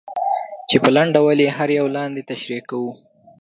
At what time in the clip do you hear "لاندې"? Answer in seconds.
1.97-2.27